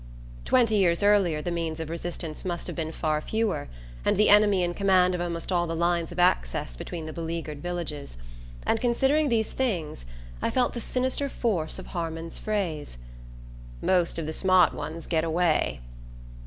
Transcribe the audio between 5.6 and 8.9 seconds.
the lines of access between the beleaguered villages; and,